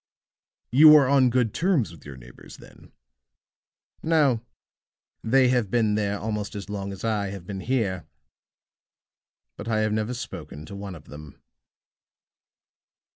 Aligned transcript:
You 0.71 0.95
are 0.95 1.07
on 1.07 1.29
good 1.29 1.53
terms 1.53 1.91
with 1.91 2.07
your 2.07 2.17
neighbors, 2.17 2.57
then?" 2.57 2.91
"No. 4.01 4.41
They 5.23 5.49
have 5.49 5.69
been 5.69 5.93
there 5.93 6.17
almost 6.17 6.55
as 6.55 6.71
long 6.71 6.91
as 6.91 7.03
I 7.03 7.27
have 7.27 7.45
been 7.45 7.59
here; 7.59 8.07
but 9.57 9.67
I 9.67 9.81
have 9.81 9.93
never 9.93 10.15
spoken 10.15 10.65
to 10.65 10.75
one 10.75 10.95
of 10.95 11.05
them." 11.05 11.39